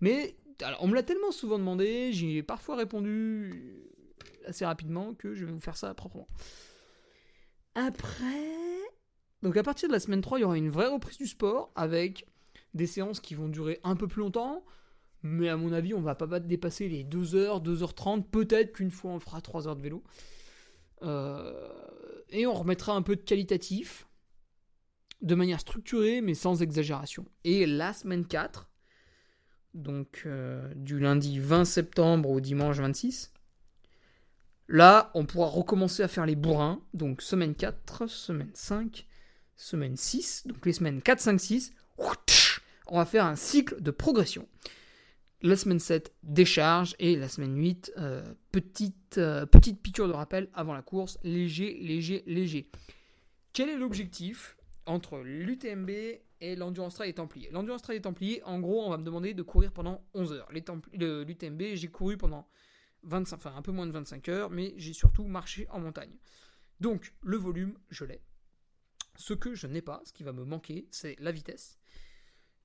[0.00, 0.36] Mais,
[0.80, 3.82] on me l'a tellement souvent demandé, j'ai parfois répondu
[4.46, 6.28] assez rapidement que je vais vous faire ça proprement.
[7.74, 8.58] Après,
[9.42, 11.72] donc à partir de la semaine 3, il y aura une vraie reprise du sport
[11.74, 12.26] avec
[12.74, 14.64] des séances qui vont durer un peu plus longtemps.
[15.22, 18.24] Mais à mon avis, on va pas dépasser les 2h, 2h30.
[18.24, 20.02] Peut-être qu'une fois on fera 3 heures de vélo.
[21.02, 21.68] Euh,
[22.30, 24.06] et on remettra un peu de qualitatif.
[25.20, 27.26] De manière structurée, mais sans exagération.
[27.42, 28.70] Et la semaine 4,
[29.74, 33.32] donc euh, du lundi 20 septembre au dimanche 26,
[34.68, 36.80] Là, on pourra recommencer à faire les bourrins.
[36.92, 39.06] Donc semaine 4, semaine 5,
[39.56, 40.46] semaine 6.
[40.46, 41.72] Donc les semaines 4, 5, 6.
[42.86, 44.46] On va faire un cycle de progression.
[45.40, 46.96] La semaine 7, décharge.
[46.98, 51.18] Et la semaine 8, euh, petite, euh, petite piqûre de rappel avant la course.
[51.22, 52.68] Léger, léger, léger.
[53.52, 55.90] Quel est l'objectif entre l'UTMB
[56.40, 59.34] et l'Endurance Trail et Templier L'Endurance Trail et Templier, en gros, on va me demander
[59.34, 60.48] de courir pendant 11 heures.
[60.52, 62.48] L'UTMB, j'ai couru pendant
[63.04, 66.16] 25, enfin un peu moins de 25 heures, mais j'ai surtout marché en montagne.
[66.80, 68.22] Donc le volume, je l'ai.
[69.16, 71.77] Ce que je n'ai pas, ce qui va me manquer, c'est la vitesse.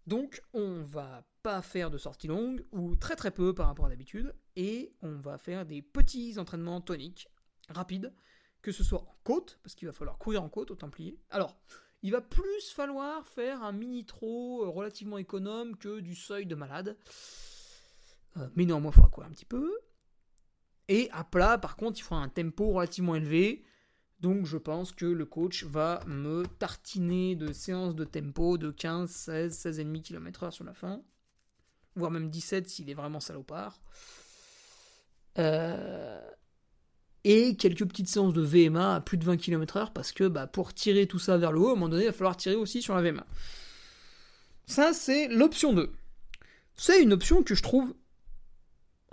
[0.08, 3.90] Donc on va pas faire de sorties longues, ou très très peu par rapport à
[3.90, 7.30] d'habitude, et on va faire des petits entraînements toniques,
[7.70, 8.14] rapides,
[8.62, 11.20] que ce soit en côte, parce qu'il va falloir courir en côte au Templier.
[11.30, 11.58] Alors,
[12.02, 16.98] il va plus falloir faire un mini-tro relativement économe que du seuil de malade.
[18.38, 19.72] Euh, mais néanmoins, il faudra courir un petit peu.
[20.88, 23.64] Et à plat, par contre, il faut un tempo relativement élevé.
[24.24, 29.12] Donc je pense que le coach va me tartiner de séances de tempo de 15,
[29.12, 31.02] 16, 16,5 km/h sur la fin.
[31.98, 33.82] Voire même 17 s'il est vraiment salopard.
[35.40, 36.22] Euh,
[37.26, 40.74] et quelques petites séances de VMA à plus de 20 km/h parce que bah, pour
[40.74, 42.82] tirer tout ça vers le haut, à un moment donné, il va falloir tirer aussi
[42.82, 43.26] sur la VMA.
[44.68, 45.92] Ça, c'est l'option 2.
[46.78, 47.94] C'est une option que je trouve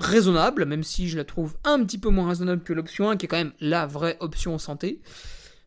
[0.01, 3.27] raisonnable, même si je la trouve un petit peu moins raisonnable que l'option 1, qui
[3.27, 5.01] est quand même la vraie option santé.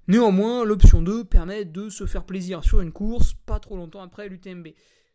[0.07, 4.27] Néanmoins, l'option 2 permet de se faire plaisir sur une course pas trop longtemps après
[4.27, 4.69] l'UTMB.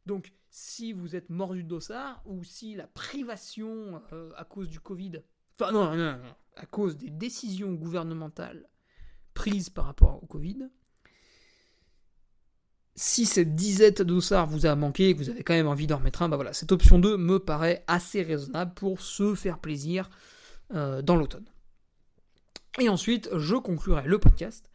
[0.06, 4.80] Donc, si vous êtes mordu de dossard, ou si la privation euh, à cause du
[4.80, 5.22] Covid,
[5.60, 6.18] enfin non, non, non,
[6.56, 8.66] à cause des décisions gouvernementales
[9.34, 10.70] prises par rapport au Covid,
[12.98, 15.98] si cette disette d'Ossard vous a manqué et que vous avez quand même envie d'en
[15.98, 20.10] remettre un, bah voilà, cette option 2 me paraît assez raisonnable pour se faire plaisir
[20.74, 21.46] euh, dans l'automne.
[22.80, 24.68] Et ensuite, je conclurai le podcast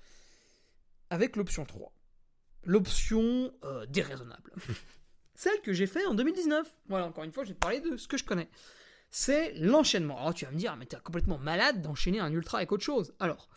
[1.09, 1.93] avec l'option 3.
[2.63, 4.53] L'option euh, déraisonnable.
[5.35, 6.73] celle que j'ai fait en 2019.
[6.87, 8.47] Voilà, encore une fois, je vais te parler de ce que je connais.
[9.09, 10.17] C'est l'enchaînement.
[10.17, 13.13] Alors tu vas me dire, mais t'es complètement malade d'enchaîner un ultra avec autre chose.
[13.19, 13.49] Alors,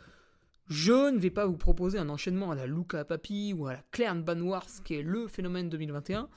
[0.68, 3.82] je ne vais pas vous proposer un enchaînement à la Luca Papi ou à la
[3.92, 6.28] Claire Banwarth, qui est le phénomène 2021.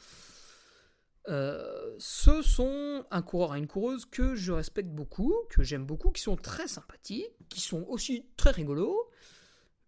[1.27, 6.11] Euh, ce sont un coureur et une coureuse que je respecte beaucoup, que j'aime beaucoup,
[6.11, 9.09] qui sont très sympathiques, qui sont aussi très rigolos,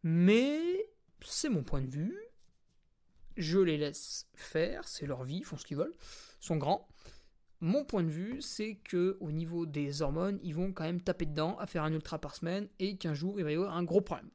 [0.04, 0.90] mais
[1.24, 2.18] c'est mon point de vue.
[3.38, 5.96] Je les laisse faire, c'est leur vie, font ce qu'ils veulent,
[6.40, 6.88] sont grands.
[7.62, 11.28] Mon point de vue, c'est que au niveau des hormones, ils vont quand même taper
[11.28, 13.84] dedans à faire un ultra par semaine et qu'un jour il va y avoir un
[13.84, 14.32] gros problème.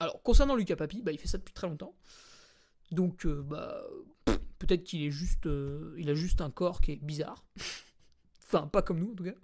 [0.00, 1.94] Alors concernant Lucas Papi, bah, il fait ça depuis très longtemps.
[2.90, 3.82] Donc euh, bah
[4.58, 7.44] peut-être qu'il est juste euh, il a juste un corps qui est bizarre.
[8.46, 9.34] enfin pas comme nous en tout cas.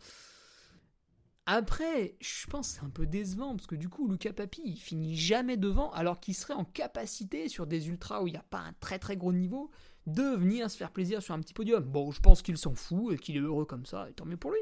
[1.46, 4.78] Après, je pense que c'est un peu décevant parce que du coup, Lucas Papi, il
[4.78, 8.44] finit jamais devant alors qu'il serait en capacité sur des ultras où il n'y a
[8.48, 9.70] pas un très très gros niveau
[10.06, 11.82] de venir se faire plaisir sur un petit podium.
[11.82, 14.36] Bon, je pense qu'il s'en fout et qu'il est heureux comme ça, et tant mieux
[14.36, 14.60] pour lui.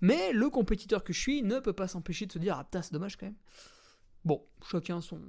[0.00, 2.82] Mais le compétiteur que je suis ne peut pas s'empêcher de se dire Ah putain,
[2.82, 3.36] c'est dommage quand même.
[4.24, 5.20] Bon, chacun son,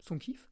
[0.00, 0.48] son kiff.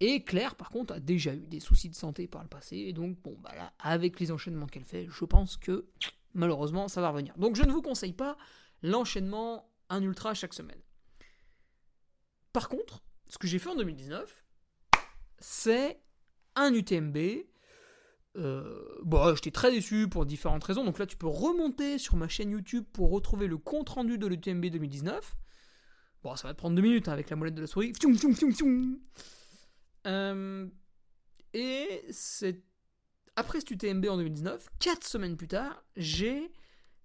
[0.00, 2.92] Et Claire, par contre, a déjà eu des soucis de santé par le passé, et
[2.92, 5.86] donc, bon, bah là, avec les enchaînements qu'elle fait, je pense que
[6.34, 7.36] malheureusement, ça va revenir.
[7.38, 8.36] Donc, je ne vous conseille pas
[8.82, 10.80] l'enchaînement un ultra chaque semaine.
[12.52, 14.44] Par contre, ce que j'ai fait en 2019,
[15.38, 16.00] c'est
[16.56, 17.16] un UTMB.
[18.36, 20.84] Euh, bon, j'étais très déçu pour différentes raisons.
[20.84, 24.26] Donc là, tu peux remonter sur ma chaîne YouTube pour retrouver le compte rendu de
[24.26, 25.36] l'UTMB 2019.
[26.22, 27.92] Bon, ça va te prendre deux minutes hein, avec la molette de la souris.
[30.06, 30.66] Euh,
[31.52, 32.62] et c'est
[33.36, 36.52] après cet UTMB en 2019, quatre semaines plus tard, j'ai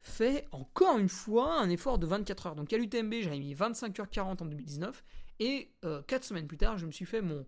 [0.01, 2.55] fait encore une fois un effort de 24 heures.
[2.55, 5.03] Donc à l'UTMB, j'avais mis 25h40 en 2019.
[5.41, 7.45] Et 4 euh, semaines plus tard, je me suis fait mon,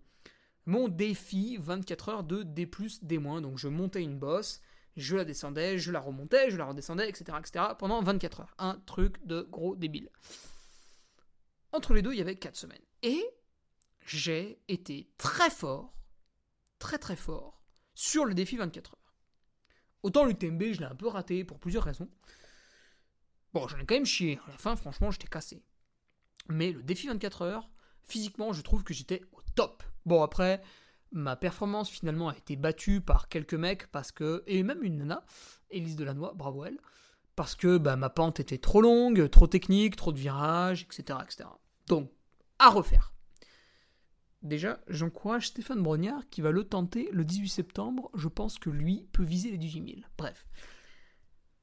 [0.66, 2.68] mon défi 24 heures de D+,
[3.02, 3.18] D-.
[3.18, 4.60] Donc je montais une bosse,
[4.96, 7.38] je la descendais, je la remontais, je la redescendais, etc.
[7.38, 7.64] etc.
[7.78, 8.54] pendant 24 heures.
[8.58, 10.10] Un truc de gros débile.
[11.72, 12.82] Entre les deux, il y avait 4 semaines.
[13.02, 13.24] Et
[14.06, 15.94] j'ai été très fort,
[16.78, 17.62] très très fort,
[17.94, 19.14] sur le défi 24 heures.
[20.02, 22.10] Autant l'UTMB, je l'ai un peu raté pour plusieurs raisons.
[23.54, 24.38] Bon, j'en ai quand même chié.
[24.46, 25.62] À la fin, franchement, j'étais cassé.
[26.48, 27.70] Mais le défi 24 heures,
[28.02, 29.22] physiquement, je trouve que j'étais
[29.54, 29.82] top.
[30.06, 30.62] Bon, après,
[31.12, 34.42] ma performance finalement a été battue par quelques mecs parce que.
[34.46, 35.24] Et même une nana,
[35.70, 36.78] Elise Delannoy, bravo elle.
[37.36, 41.18] Parce que bah, ma pente était trop longue, trop technique, trop de virages, etc.
[41.22, 41.48] etc.
[41.86, 42.10] Donc,
[42.58, 43.12] à refaire.
[44.42, 48.10] Déjà, j'encourage Stéphane Brognard qui va le tenter le 18 septembre.
[48.14, 50.00] Je pense que lui peut viser les 18 000.
[50.18, 50.46] Bref.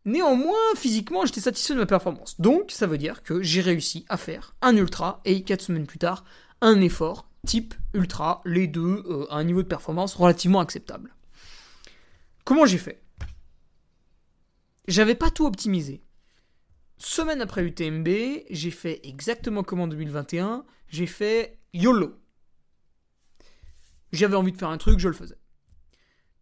[0.06, 2.40] Néanmoins, physiquement, j'étais satisfait de ma performance.
[2.40, 6.00] Donc, ça veut dire que j'ai réussi à faire un ultra et 4 semaines plus
[6.00, 6.24] tard,
[6.62, 11.14] un effort type ultra, les deux euh, à un niveau de performance relativement acceptable.
[12.44, 13.02] Comment j'ai fait?
[14.88, 16.02] J'avais pas tout optimisé.
[16.98, 18.08] Semaine après l'UTMB,
[18.50, 22.18] j'ai fait exactement comme en 2021, j'ai fait YOLO.
[24.12, 25.38] J'avais envie de faire un truc, je le faisais.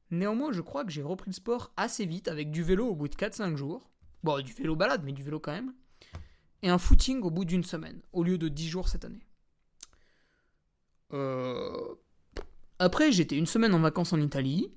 [0.09, 3.09] Néanmoins, je crois que j'ai repris le sport assez vite avec du vélo au bout
[3.09, 3.89] de 4-5 jours.
[4.23, 5.73] Bon, du vélo balade, mais du vélo quand même.
[6.63, 9.26] Et un footing au bout d'une semaine, au lieu de 10 jours cette année.
[11.13, 11.95] Euh...
[12.79, 14.71] Après, j'étais une semaine en vacances en Italie.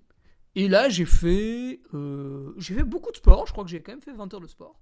[0.55, 2.55] Et là, j'ai fait, euh...
[2.57, 3.47] j'ai fait beaucoup de sport.
[3.47, 4.81] Je crois que j'ai quand même fait 20 heures de sport.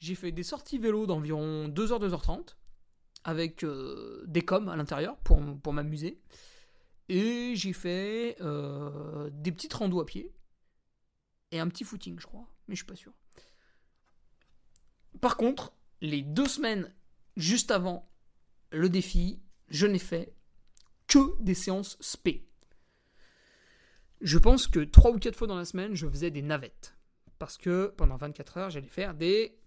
[0.00, 2.56] J'ai fait des sorties vélo d'environ 2h, 2h30.
[3.24, 6.20] Avec euh, des coms à l'intérieur pour, pour m'amuser.
[7.08, 10.32] Et j'ai fait des petites randos à pied.
[11.52, 12.48] Et un petit footing, je crois.
[12.66, 13.12] Mais je suis pas sûr.
[15.20, 16.92] Par contre, les deux semaines
[17.36, 18.10] juste avant
[18.70, 20.34] le défi, je n'ai fait
[21.40, 22.46] des séances spé.
[24.20, 26.94] Je pense que trois ou quatre fois dans la semaine, je faisais des navettes.
[27.38, 29.58] Parce que pendant 24 heures, j'allais faire des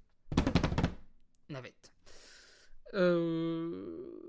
[1.50, 1.92] navettes.
[2.94, 4.26] Euh...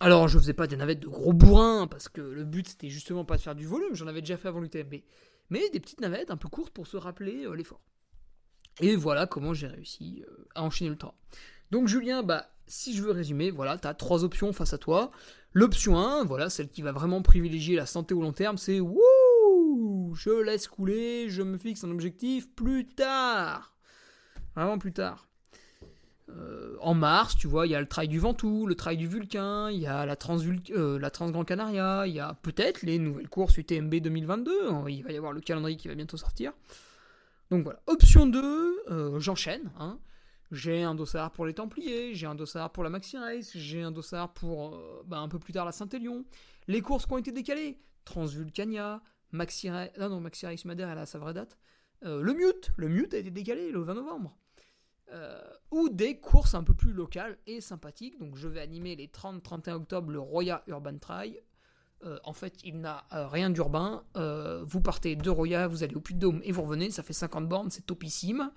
[0.00, 3.24] Alors, je faisais pas des navettes de gros bourrins, parce que le but c'était justement
[3.24, 4.94] pas de faire du volume, j'en avais déjà fait avant l'UTMB.
[5.50, 7.82] Mais des petites navettes un peu courtes pour se rappeler euh, l'effort.
[8.80, 11.14] Et voilà comment j'ai réussi euh, à enchaîner le temps.
[11.70, 15.10] Donc, Julien, bah, si je veux résumer, voilà, tu as trois options face à toi.
[15.52, 20.14] L'option 1, voilà, celle qui va vraiment privilégier la santé au long terme, c'est Wouh
[20.14, 23.74] Je laisse couler, je me fixe un objectif plus tard.
[24.56, 25.28] Vraiment plus tard.
[26.30, 29.06] Euh, en mars, tu vois, il y a le trail du Ventoux, le trail du
[29.06, 30.38] Vulcain, il y a la Trans,
[30.70, 34.52] euh, Grand Canaria, il y a peut-être les nouvelles courses UTMB 2022.
[34.88, 36.52] Il va y avoir le calendrier qui va bientôt sortir.
[37.50, 37.80] Donc voilà.
[37.86, 39.70] Option 2, euh, j'enchaîne.
[39.78, 39.98] Hein.
[40.54, 43.90] J'ai un dossard pour les Templiers, j'ai un dossard pour la Maxi Race, j'ai un
[43.90, 46.24] dossard pour bah, un peu plus tard la Saint-Élion.
[46.68, 49.02] Les courses qui ont été décalées Transvulcania,
[49.32, 51.58] Maxi non, non, Maxi Rex Madère, elle a sa vraie date.
[52.02, 54.36] le Mute, le Mute a été décalé le 20 novembre.
[55.72, 58.18] ou des courses un peu plus locales et sympathiques.
[58.20, 61.40] Donc je vais animer les 30-31 octobre le Roya Urban Trail.
[62.22, 64.04] en fait, il n'a rien d'urbain.
[64.14, 66.92] vous partez de Roya, vous allez au Puy-de-Dôme et vous revenez.
[66.92, 68.52] Ça fait 50 bornes, c'est topissime.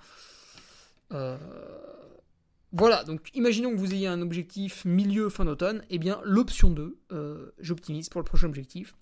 [2.73, 6.69] Voilà, donc imaginons que vous ayez un objectif milieu fin d'automne, et eh bien l'option
[6.69, 8.93] 2, euh, j'optimise pour le prochain objectif.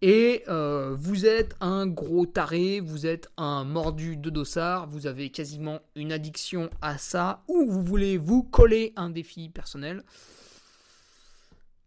[0.00, 5.30] Et euh, vous êtes un gros taré, vous êtes un mordu de dossard, vous avez
[5.30, 10.02] quasiment une addiction à ça, ou vous voulez vous coller un défi personnel.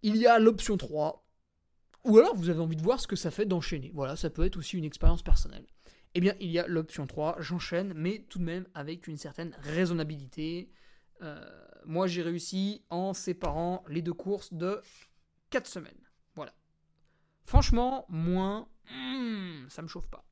[0.03, 1.25] Il y a l'option 3,
[2.05, 3.91] ou alors vous avez envie de voir ce que ça fait d'enchaîner.
[3.93, 5.65] Voilà, ça peut être aussi une expérience personnelle.
[6.13, 9.55] Eh bien, il y a l'option 3, j'enchaîne, mais tout de même avec une certaine
[9.61, 10.71] raisonnabilité.
[11.21, 11.39] Euh,
[11.85, 14.81] moi, j'ai réussi en séparant les deux courses de
[15.49, 16.09] 4 semaines.
[16.35, 16.53] Voilà.
[17.45, 20.25] Franchement, moins, hmm, ça me chauffe pas.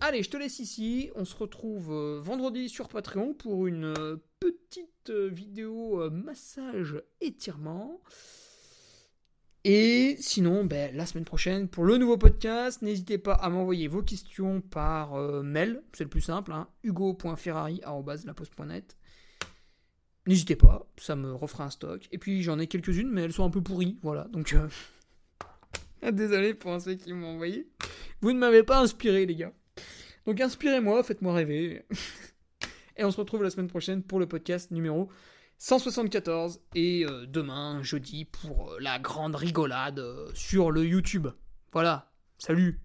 [0.00, 1.10] Allez, je te laisse ici.
[1.14, 8.00] On se retrouve euh, vendredi sur Patreon pour une euh, petite vidéo massage étirement.
[9.64, 14.02] Et sinon, ben, la semaine prochaine, pour le nouveau podcast, n'hésitez pas à m'envoyer vos
[14.02, 15.82] questions par mail.
[15.92, 18.96] C'est le plus simple, hein, hugo.ferrari.net.
[20.26, 22.06] N'hésitez pas, ça me refera un stock.
[22.12, 24.24] Et puis j'en ai quelques-unes, mais elles sont un peu pourries, voilà.
[24.24, 24.68] Donc, euh,
[26.12, 27.68] désolé pour ceux qui m'ont envoyé.
[28.20, 29.52] Vous ne m'avez pas inspiré, les gars.
[30.26, 31.82] Donc inspirez-moi, faites-moi rêver.
[32.96, 35.08] et on se retrouve la semaine prochaine pour le podcast numéro
[35.60, 36.60] 174.
[36.74, 40.02] Et euh, demain, jeudi, pour euh, la grande rigolade
[40.34, 41.28] sur le YouTube.
[41.72, 42.80] Voilà, salut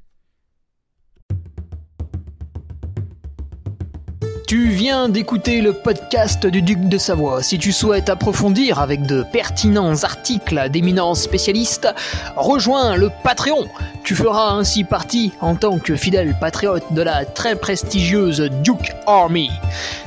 [4.56, 7.44] Tu viens d'écouter le podcast du Duc de Savoie.
[7.44, 11.94] Si tu souhaites approfondir avec de pertinents articles d'éminents spécialistes,
[12.38, 13.68] rejoins le Patreon.
[14.06, 19.52] Tu feras ainsi partie en tant que fidèle patriote de la très prestigieuse Duke Army.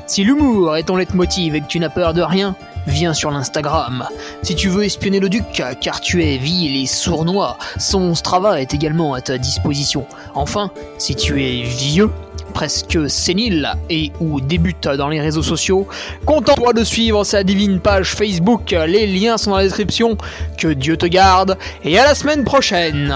[0.07, 2.57] Si l'humour est ton leitmotiv et que tu n'as peur de rien,
[2.89, 4.07] viens sur l'Instagram.
[4.43, 5.45] Si tu veux espionner le duc,
[5.81, 10.07] car tu es vil et sournois, son Strava est également à ta disposition.
[10.35, 12.11] Enfin, si tu es vieux,
[12.55, 15.87] presque sénile et ou débute dans les réseaux sociaux,
[16.25, 20.17] contente-toi de suivre sa divine page Facebook, les liens sont dans la description,
[20.57, 23.15] que Dieu te garde, et à la semaine prochaine